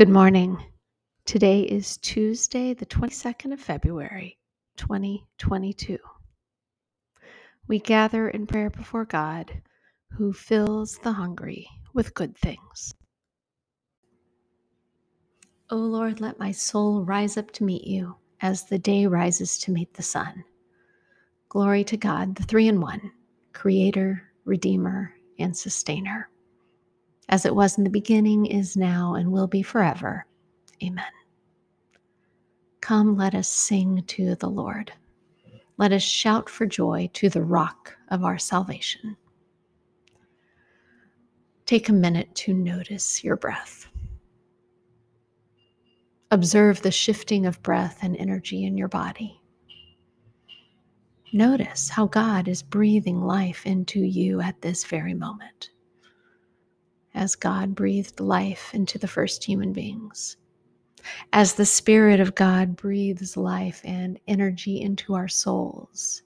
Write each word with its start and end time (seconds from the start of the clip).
Good 0.00 0.08
morning. 0.08 0.56
Today 1.26 1.60
is 1.60 1.98
Tuesday, 1.98 2.72
the 2.72 2.86
22nd 2.86 3.52
of 3.52 3.60
February, 3.60 4.38
2022. 4.78 5.98
We 7.68 7.80
gather 7.80 8.30
in 8.30 8.46
prayer 8.46 8.70
before 8.70 9.04
God, 9.04 9.60
who 10.12 10.32
fills 10.32 10.96
the 11.02 11.12
hungry 11.12 11.68
with 11.92 12.14
good 12.14 12.34
things. 12.34 12.94
O 15.68 15.76
Lord, 15.76 16.18
let 16.18 16.38
my 16.38 16.50
soul 16.50 17.04
rise 17.04 17.36
up 17.36 17.50
to 17.50 17.64
meet 17.64 17.86
you 17.86 18.16
as 18.40 18.64
the 18.64 18.78
day 18.78 19.04
rises 19.04 19.58
to 19.58 19.70
meet 19.70 19.92
the 19.92 20.02
sun. 20.02 20.44
Glory 21.50 21.84
to 21.84 21.98
God, 21.98 22.36
the 22.36 22.44
three 22.44 22.68
in 22.68 22.80
one, 22.80 23.12
Creator, 23.52 24.22
Redeemer, 24.46 25.12
and 25.38 25.54
Sustainer 25.54 26.30
as 27.30 27.46
it 27.46 27.54
was 27.54 27.78
in 27.78 27.84
the 27.84 27.90
beginning, 27.90 28.44
is 28.44 28.76
now, 28.76 29.14
and 29.14 29.30
will 29.30 29.46
be 29.46 29.62
forever. 29.62 30.26
Amen. 30.82 31.04
Come, 32.80 33.16
let 33.16 33.36
us 33.36 33.48
sing 33.48 34.02
to 34.08 34.34
the 34.34 34.50
Lord. 34.50 34.92
Let 35.78 35.92
us 35.92 36.02
shout 36.02 36.50
for 36.50 36.66
joy 36.66 37.08
to 37.14 37.28
the 37.28 37.42
rock 37.42 37.96
of 38.08 38.24
our 38.24 38.36
salvation. 38.36 39.16
Take 41.66 41.88
a 41.88 41.92
minute 41.92 42.34
to 42.34 42.52
notice 42.52 43.22
your 43.22 43.36
breath. 43.36 43.86
Observe 46.32 46.82
the 46.82 46.90
shifting 46.90 47.46
of 47.46 47.62
breath 47.62 47.98
and 48.02 48.16
energy 48.16 48.64
in 48.64 48.76
your 48.76 48.88
body. 48.88 49.40
Notice 51.32 51.88
how 51.88 52.06
God 52.06 52.48
is 52.48 52.60
breathing 52.60 53.20
life 53.20 53.64
into 53.66 54.00
you 54.00 54.40
at 54.40 54.60
this 54.62 54.84
very 54.84 55.14
moment 55.14 55.70
as 57.14 57.34
God 57.34 57.74
breathed 57.74 58.20
life 58.20 58.70
into 58.72 58.98
the 58.98 59.08
first 59.08 59.44
human 59.44 59.72
beings. 59.72 60.36
As 61.32 61.54
the 61.54 61.66
Spirit 61.66 62.20
of 62.20 62.34
God 62.34 62.76
breathes 62.76 63.36
life 63.36 63.80
and 63.84 64.18
energy 64.28 64.80
into 64.80 65.14
our 65.14 65.28
souls, 65.28 66.22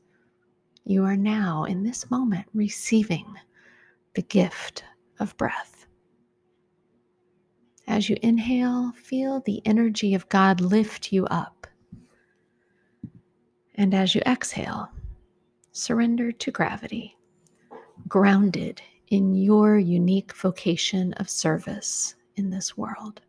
you 0.84 1.04
are 1.04 1.16
now, 1.16 1.64
in 1.64 1.82
this 1.82 2.10
moment, 2.10 2.46
receiving 2.52 3.26
the 4.14 4.22
gift 4.22 4.84
of 5.20 5.36
breath. 5.36 5.86
As 7.86 8.08
you 8.08 8.16
inhale, 8.22 8.92
feel 8.92 9.40
the 9.40 9.62
energy 9.64 10.14
of 10.14 10.28
God 10.28 10.60
lift 10.60 11.12
you 11.12 11.26
up. 11.26 11.66
And 13.76 13.94
as 13.94 14.14
you 14.14 14.22
exhale, 14.26 14.88
surrender 15.72 16.32
to 16.32 16.50
gravity, 16.50 17.16
grounded 18.08 18.82
in 19.08 19.34
your 19.34 19.78
unique 19.78 20.34
vocation 20.34 21.12
of 21.14 21.28
service 21.28 22.14
in 22.36 22.50
this 22.50 22.76
world. 22.76 23.20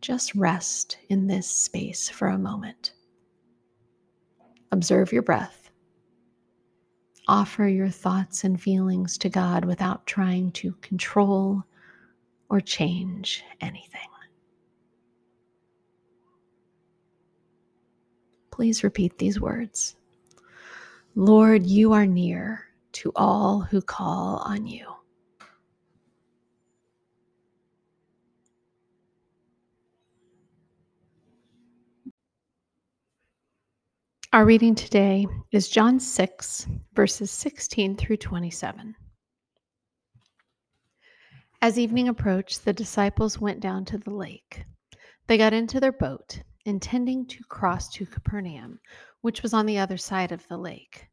Just 0.00 0.34
rest 0.34 0.98
in 1.08 1.26
this 1.26 1.48
space 1.48 2.08
for 2.08 2.28
a 2.28 2.38
moment. 2.38 2.92
Observe 4.70 5.12
your 5.12 5.22
breath. 5.22 5.70
Offer 7.26 7.68
your 7.68 7.88
thoughts 7.88 8.44
and 8.44 8.60
feelings 8.60 9.16
to 9.18 9.30
God 9.30 9.64
without 9.64 10.06
trying 10.06 10.52
to 10.52 10.72
control 10.82 11.62
or 12.50 12.60
change 12.60 13.42
anything. 13.60 14.00
Please 18.50 18.84
repeat 18.84 19.18
these 19.18 19.40
words 19.40 19.96
Lord, 21.16 21.66
you 21.66 21.92
are 21.92 22.06
near 22.06 22.66
to 22.94 23.12
all 23.14 23.60
who 23.60 23.82
call 23.82 24.38
on 24.38 24.66
you. 24.66 24.86
Our 34.32 34.44
reading 34.44 34.74
today 34.74 35.26
is 35.52 35.68
John 35.68 36.00
6, 36.00 36.66
verses 36.94 37.30
16 37.30 37.96
through 37.96 38.16
27. 38.16 38.96
As 41.62 41.78
evening 41.78 42.08
approached, 42.08 42.64
the 42.64 42.72
disciples 42.72 43.40
went 43.40 43.60
down 43.60 43.84
to 43.86 43.98
the 43.98 44.10
lake. 44.10 44.64
They 45.28 45.38
got 45.38 45.52
into 45.52 45.78
their 45.78 45.92
boat, 45.92 46.42
intending 46.64 47.26
to 47.28 47.44
cross 47.44 47.88
to 47.90 48.06
Capernaum, 48.06 48.80
which 49.20 49.42
was 49.42 49.54
on 49.54 49.66
the 49.66 49.78
other 49.78 49.96
side 49.96 50.32
of 50.32 50.46
the 50.48 50.58
lake. 50.58 51.06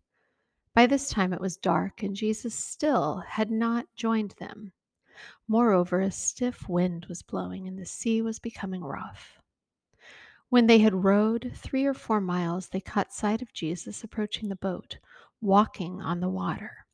By 0.73 0.87
this 0.87 1.09
time 1.09 1.33
it 1.33 1.41
was 1.41 1.57
dark, 1.57 2.01
and 2.01 2.15
Jesus 2.15 2.55
still 2.55 3.17
had 3.27 3.51
not 3.51 3.87
joined 3.95 4.31
them. 4.39 4.71
Moreover, 5.47 5.99
a 5.99 6.11
stiff 6.11 6.69
wind 6.69 7.07
was 7.07 7.21
blowing, 7.21 7.67
and 7.67 7.77
the 7.77 7.85
sea 7.85 8.21
was 8.21 8.39
becoming 8.39 8.81
rough. 8.81 9.41
When 10.47 10.67
they 10.67 10.79
had 10.79 11.03
rowed 11.03 11.51
three 11.55 11.85
or 11.85 11.93
four 11.93 12.21
miles, 12.21 12.69
they 12.69 12.79
caught 12.79 13.13
sight 13.13 13.41
of 13.41 13.53
Jesus 13.53 14.03
approaching 14.03 14.49
the 14.49 14.55
boat, 14.55 14.97
walking 15.41 16.01
on 16.01 16.21
the 16.21 16.29
water. 16.29 16.85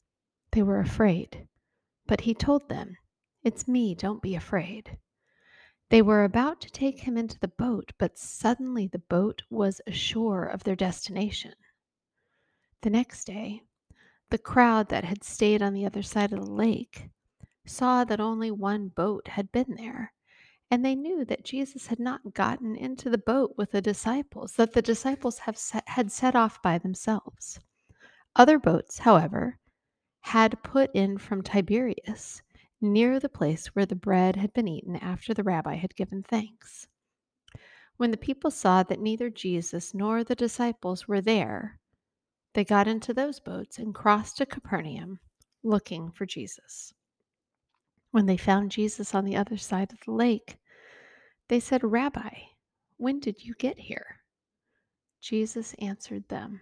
They 0.52 0.64
were 0.64 0.80
afraid, 0.80 1.48
but 2.08 2.22
he 2.22 2.34
told 2.34 2.70
them, 2.70 2.98
It's 3.44 3.68
me, 3.68 3.94
don't 3.94 4.22
be 4.22 4.36
afraid. 4.36 4.98
They 5.90 6.02
were 6.02 6.24
about 6.24 6.62
to 6.62 6.70
take 6.70 7.02
him 7.02 7.16
into 7.16 7.40
the 7.40 7.48
boat, 7.48 7.94
but 7.98 8.18
suddenly 8.18 8.88
the 8.88 9.00
boat 9.00 9.44
was 9.50 9.82
ashore 9.86 10.46
of 10.46 10.64
their 10.64 10.76
destination. 10.76 11.54
The 12.82 12.90
next 12.92 13.26
day, 13.26 13.64
the 14.30 14.38
crowd 14.38 14.90
that 14.90 15.04
had 15.04 15.24
stayed 15.24 15.62
on 15.62 15.74
the 15.74 15.86
other 15.86 16.04
side 16.04 16.32
of 16.32 16.40
the 16.40 16.52
lake 16.52 17.10
saw 17.66 18.04
that 18.04 18.20
only 18.20 18.52
one 18.52 18.90
boat 18.90 19.30
had 19.30 19.52
been 19.52 19.76
there, 19.76 20.14
and 20.70 20.86
they 20.86 20.96
knew 20.96 21.26
that 21.26 21.44
Jesus 21.44 21.88
had 21.88 22.00
not 22.00 22.34
gotten 22.34 22.76
into 22.76 23.10
the 23.10 23.18
boat 23.18 23.56
with 23.58 23.72
the 23.72 23.82
disciples, 23.82 24.54
that 24.54 24.74
the 24.74 24.82
disciples 24.82 25.40
set, 25.56 25.88
had 25.88 26.12
set 26.12 26.36
off 26.36 26.62
by 26.62 26.78
themselves. 26.78 27.60
Other 28.36 28.60
boats, 28.60 29.00
however, 29.00 29.58
had 30.22 30.62
put 30.62 30.94
in 30.94 31.18
from 31.18 31.42
Tiberias, 31.42 32.44
near 32.80 33.20
the 33.20 33.30
place 33.30 33.68
where 33.68 33.86
the 33.88 33.96
bread 33.96 34.36
had 34.36 34.54
been 34.54 34.68
eaten 34.68 34.96
after 34.98 35.34
the 35.34 35.44
rabbi 35.44 35.76
had 35.76 35.96
given 35.96 36.22
thanks. 36.22 36.88
When 37.96 38.12
the 38.12 38.18
people 38.18 38.52
saw 38.52 38.84
that 38.84 39.00
neither 39.00 39.32
Jesus 39.32 39.96
nor 39.96 40.24
the 40.24 40.36
disciples 40.36 41.08
were 41.08 41.22
there, 41.22 41.80
they 42.58 42.66
got 42.66 42.88
into 42.88 43.14
those 43.14 43.40
boats 43.40 43.78
and 43.78 43.94
crossed 43.94 44.38
to 44.38 44.46
Capernaum 44.48 45.20
looking 45.64 46.10
for 46.10 46.26
Jesus. 46.26 46.92
When 48.10 48.26
they 48.26 48.36
found 48.36 48.72
Jesus 48.72 49.14
on 49.14 49.26
the 49.26 49.36
other 49.36 49.58
side 49.58 49.94
of 49.94 50.00
the 50.04 50.12
lake, 50.12 50.58
they 51.50 51.60
said, 51.60 51.84
Rabbi, 51.84 52.32
when 52.98 53.20
did 53.20 53.46
you 53.46 53.54
get 53.60 53.78
here? 53.78 54.22
Jesus 55.22 55.76
answered 55.78 56.28
them, 56.30 56.62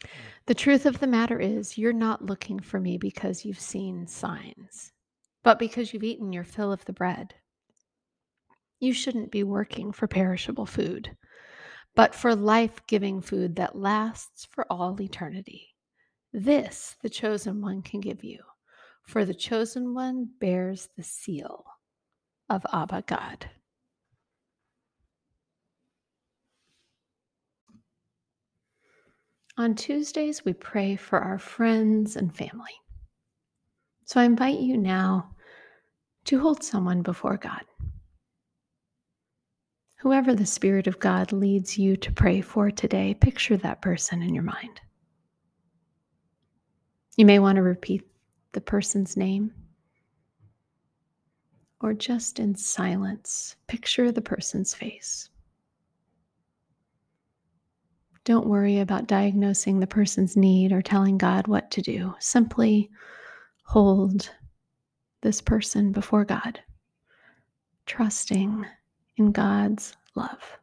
hmm. 0.00 0.08
The 0.46 0.54
truth 0.54 0.86
of 0.86 1.00
the 1.00 1.08
matter 1.08 1.40
is, 1.40 1.76
you're 1.76 1.92
not 1.92 2.24
looking 2.24 2.60
for 2.60 2.78
me 2.78 2.98
because 2.98 3.44
you've 3.44 3.58
seen 3.58 4.06
signs, 4.06 4.92
but 5.42 5.58
because 5.58 5.92
you've 5.92 6.04
eaten 6.04 6.32
your 6.32 6.44
fill 6.44 6.70
of 6.70 6.84
the 6.84 6.92
bread. 6.92 7.34
You 8.78 8.92
shouldn't 8.92 9.32
be 9.32 9.42
working 9.42 9.90
for 9.90 10.06
perishable 10.06 10.66
food 10.66 11.16
but 11.98 12.14
for 12.14 12.36
life 12.36 12.86
giving 12.86 13.20
food 13.20 13.56
that 13.56 13.74
lasts 13.74 14.46
for 14.52 14.64
all 14.70 15.02
eternity. 15.02 15.74
This 16.32 16.94
the 17.02 17.08
chosen 17.08 17.60
one 17.60 17.82
can 17.82 17.98
give 17.98 18.22
you, 18.22 18.38
for 19.02 19.24
the 19.24 19.34
chosen 19.34 19.94
one 19.94 20.28
bears 20.38 20.88
the 20.96 21.02
seal 21.02 21.64
of 22.48 22.64
Abba 22.72 23.02
God. 23.04 23.50
On 29.56 29.74
Tuesdays, 29.74 30.44
we 30.44 30.52
pray 30.52 30.94
for 30.94 31.18
our 31.18 31.40
friends 31.40 32.14
and 32.14 32.32
family. 32.32 32.78
So 34.04 34.20
I 34.20 34.24
invite 34.24 34.60
you 34.60 34.76
now 34.78 35.34
to 36.26 36.38
hold 36.38 36.62
someone 36.62 37.02
before 37.02 37.38
God. 37.38 37.62
Whoever 39.98 40.32
the 40.32 40.46
Spirit 40.46 40.86
of 40.86 41.00
God 41.00 41.32
leads 41.32 41.76
you 41.76 41.96
to 41.96 42.12
pray 42.12 42.40
for 42.40 42.70
today, 42.70 43.14
picture 43.14 43.56
that 43.56 43.82
person 43.82 44.22
in 44.22 44.32
your 44.32 44.44
mind. 44.44 44.80
You 47.16 47.26
may 47.26 47.40
want 47.40 47.56
to 47.56 47.62
repeat 47.62 48.06
the 48.52 48.60
person's 48.60 49.16
name, 49.16 49.52
or 51.80 51.94
just 51.94 52.38
in 52.38 52.54
silence, 52.54 53.56
picture 53.66 54.12
the 54.12 54.22
person's 54.22 54.72
face. 54.72 55.30
Don't 58.22 58.46
worry 58.46 58.78
about 58.78 59.08
diagnosing 59.08 59.80
the 59.80 59.86
person's 59.88 60.36
need 60.36 60.70
or 60.70 60.80
telling 60.80 61.18
God 61.18 61.48
what 61.48 61.72
to 61.72 61.82
do. 61.82 62.14
Simply 62.20 62.88
hold 63.64 64.30
this 65.22 65.40
person 65.40 65.90
before 65.90 66.24
God, 66.24 66.60
trusting 67.86 68.64
in 69.18 69.32
God's 69.32 69.94
love. 70.14 70.58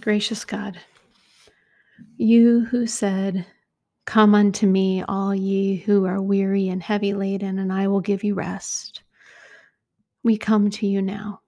Gracious 0.00 0.44
God, 0.44 0.78
You 2.16 2.66
who 2.66 2.86
said, 2.86 3.46
Come 4.06 4.34
unto 4.34 4.66
me, 4.66 5.02
all 5.02 5.34
ye 5.34 5.76
who 5.76 6.04
are 6.04 6.20
weary 6.20 6.68
and 6.68 6.82
heavy 6.82 7.14
laden, 7.14 7.58
and 7.58 7.72
I 7.72 7.88
will 7.88 8.00
give 8.00 8.22
you 8.22 8.34
rest. 8.34 9.02
We 10.22 10.36
come 10.36 10.70
to 10.70 10.86
you 10.86 11.00
now, 11.00 11.40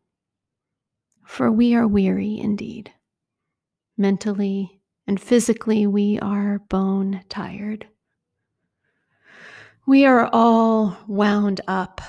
for 1.27 1.53
we 1.53 1.75
are 1.75 1.87
weary 1.87 2.39
indeed. 2.39 2.93
Mentally 3.99 4.76
and 5.07 5.21
physically, 5.21 5.87
we 5.87 6.19
are 6.21 6.61
bone 6.69 7.23
tired. 7.29 7.87
We 9.87 10.05
are 10.05 10.29
all 10.33 10.97
wound 11.07 11.61
up, 11.69 12.01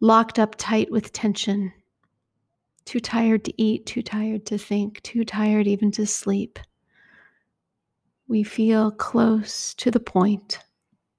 locked 0.00 0.38
up 0.38 0.54
tight 0.56 0.90
with 0.90 1.12
tension, 1.12 1.72
too 2.84 3.00
tired 3.00 3.44
to 3.46 3.62
eat, 3.62 3.86
too 3.86 4.02
tired 4.02 4.46
to 4.46 4.58
think, 4.58 5.02
too 5.02 5.24
tired 5.24 5.66
even 5.66 5.90
to 5.92 6.06
sleep 6.06 6.58
we 8.28 8.42
feel 8.42 8.90
close 8.90 9.74
to 9.74 9.90
the 9.90 10.00
point 10.00 10.60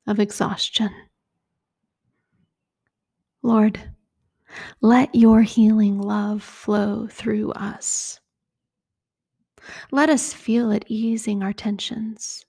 of 0.08 0.20
exhaustion. 0.20 0.92
Lord, 3.42 3.80
let 4.82 5.14
your 5.16 5.42
healing 5.42 6.00
love 6.00 6.44
flow 6.44 7.08
through 7.08 7.52
us. 7.54 8.19
Let 9.92 10.10
us 10.10 10.34
feel 10.34 10.72
it 10.72 10.86
easing 10.88 11.44
our 11.44 11.54
tensions. 11.54 12.46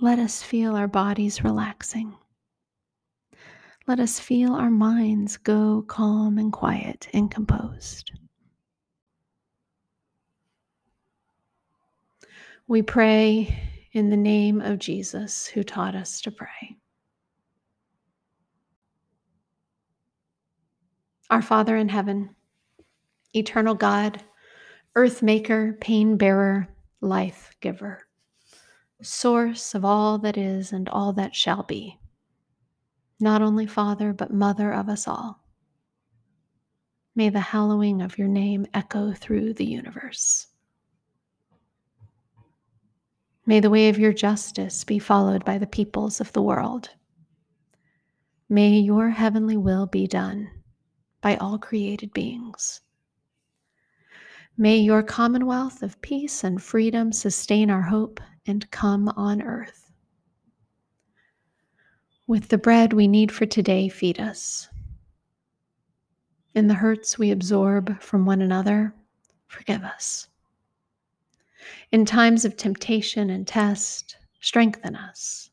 Let 0.00 0.18
us 0.18 0.42
feel 0.42 0.74
our 0.74 0.88
bodies 0.88 1.44
relaxing. 1.44 2.16
Let 3.86 4.00
us 4.00 4.18
feel 4.20 4.54
our 4.54 4.70
minds 4.70 5.36
go 5.36 5.84
calm 5.86 6.38
and 6.38 6.52
quiet 6.52 7.08
and 7.12 7.30
composed. 7.30 8.12
We 12.68 12.82
pray 12.82 13.58
in 13.92 14.08
the 14.08 14.16
name 14.16 14.60
of 14.60 14.78
Jesus 14.78 15.46
who 15.46 15.62
taught 15.62 15.94
us 15.94 16.20
to 16.22 16.30
pray. 16.30 16.76
Our 21.28 21.42
Father 21.42 21.76
in 21.76 21.88
heaven, 21.88 22.34
eternal 23.34 23.74
God, 23.74 24.22
earth 24.94 25.22
maker, 25.22 25.76
pain 25.80 26.16
bearer, 26.16 26.68
life 27.00 27.54
giver, 27.60 28.06
source 29.00 29.74
of 29.74 29.84
all 29.84 30.18
that 30.18 30.36
is 30.36 30.72
and 30.72 30.88
all 30.88 31.12
that 31.12 31.34
shall 31.34 31.62
be, 31.62 31.98
not 33.18 33.40
only 33.40 33.66
Father, 33.66 34.12
but 34.12 34.32
Mother 34.32 34.72
of 34.72 34.88
us 34.88 35.08
all. 35.08 35.42
May 37.14 37.28
the 37.28 37.40
hallowing 37.40 38.00
of 38.02 38.18
your 38.18 38.28
name 38.28 38.66
echo 38.72 39.12
through 39.12 39.54
the 39.54 39.66
universe. 39.66 40.46
May 43.44 43.60
the 43.60 43.70
way 43.70 43.88
of 43.88 43.98
your 43.98 44.12
justice 44.12 44.84
be 44.84 44.98
followed 44.98 45.44
by 45.44 45.58
the 45.58 45.66
peoples 45.66 46.20
of 46.20 46.32
the 46.32 46.42
world. 46.42 46.90
May 48.48 48.78
your 48.78 49.10
heavenly 49.10 49.56
will 49.56 49.86
be 49.86 50.06
done 50.06 50.50
by 51.20 51.36
all 51.36 51.58
created 51.58 52.12
beings. 52.12 52.80
May 54.58 54.76
your 54.76 55.02
commonwealth 55.02 55.82
of 55.82 56.00
peace 56.02 56.44
and 56.44 56.62
freedom 56.62 57.10
sustain 57.10 57.70
our 57.70 57.82
hope 57.82 58.20
and 58.46 58.70
come 58.70 59.08
on 59.10 59.40
earth. 59.40 59.90
With 62.26 62.48
the 62.48 62.58
bread 62.58 62.92
we 62.92 63.08
need 63.08 63.32
for 63.32 63.46
today, 63.46 63.88
feed 63.88 64.20
us. 64.20 64.68
In 66.54 66.66
the 66.66 66.74
hurts 66.74 67.18
we 67.18 67.30
absorb 67.30 68.00
from 68.00 68.26
one 68.26 68.42
another, 68.42 68.94
forgive 69.46 69.82
us. 69.82 70.28
In 71.90 72.04
times 72.04 72.44
of 72.44 72.56
temptation 72.56 73.30
and 73.30 73.46
test, 73.46 74.16
strengthen 74.40 74.96
us. 74.96 75.50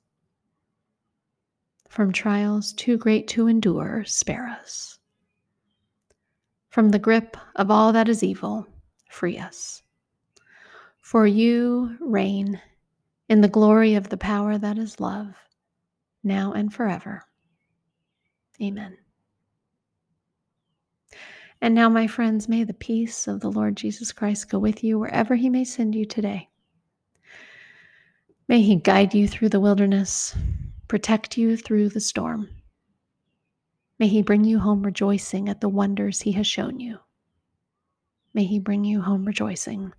From 1.88 2.12
trials 2.12 2.74
too 2.74 2.98
great 2.98 3.30
to 3.30 3.48
endure, 3.48 4.04
spare 4.06 4.48
us. 4.48 5.00
From 6.70 6.90
the 6.90 7.00
grip 7.00 7.38
of 7.56 7.72
all 7.72 7.94
that 7.94 8.10
is 8.10 8.24
evil, 8.24 8.68
free 9.10 9.38
us. 9.38 9.84
For 11.02 11.28
you 11.28 11.98
reign 12.00 12.62
in 13.28 13.42
the 13.42 13.48
glory 13.48 13.96
of 13.96 14.10
the 14.10 14.18
power 14.18 14.58
that 14.58 14.78
is 14.78 15.00
love, 15.00 15.36
now 16.24 16.54
and 16.54 16.74
forever. 16.74 17.24
Amen. 18.62 18.98
And 21.62 21.76
now, 21.76 21.90
my 21.90 22.08
friends, 22.08 22.48
may 22.48 22.64
the 22.64 22.74
peace 22.74 23.28
of 23.28 23.42
the 23.42 23.52
Lord 23.52 23.76
Jesus 23.76 24.14
Christ 24.14 24.50
go 24.50 24.60
with 24.60 24.84
you 24.84 24.98
wherever 24.98 25.36
he 25.36 25.50
may 25.50 25.66
send 25.66 25.94
you 25.94 26.06
today. 26.06 26.50
May 28.48 28.62
he 28.62 28.78
guide 28.78 29.14
you 29.14 29.28
through 29.28 29.50
the 29.50 29.60
wilderness, 29.60 30.36
protect 30.88 31.38
you 31.38 31.58
through 31.58 31.90
the 31.90 32.00
storm. 32.00 32.50
May 34.00 34.08
he 34.08 34.22
bring 34.22 34.46
you 34.46 34.60
home 34.60 34.84
rejoicing 34.84 35.50
at 35.50 35.60
the 35.60 35.70
wonders 35.70 36.22
he 36.22 36.32
has 36.34 36.48
shown 36.48 36.80
you. 36.80 37.00
May 38.34 38.46
he 38.46 38.60
bring 38.60 38.84
you 38.84 39.02
home 39.02 39.26
rejoicing 39.26 39.94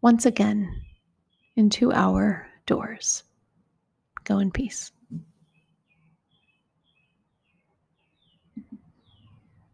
once 0.00 0.26
again 0.26 0.82
into 1.56 1.92
our 1.92 2.46
doors. 2.66 3.22
Go 4.24 4.38
in 4.38 4.50
peace. 4.50 4.90